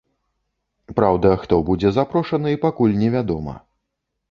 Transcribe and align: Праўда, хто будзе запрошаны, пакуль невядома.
Праўда, 0.99 1.35
хто 1.43 1.59
будзе 1.69 1.93
запрошаны, 1.99 2.57
пакуль 2.65 2.99
невядома. 3.05 3.57